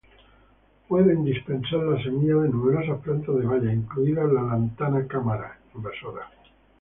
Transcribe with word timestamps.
Pueden 0.87 1.23
dispersar 1.25 1.81
las 1.83 2.01
semillas 2.01 2.41
de 2.41 2.49
numerosas 2.49 2.99
plantas 3.03 3.35
de 3.35 3.45
bayas 3.45 3.71
incluida 3.71 4.23
la 4.23 4.41
"Lantana 4.41 5.05
camara" 5.05 5.59
invasora. 5.75 6.27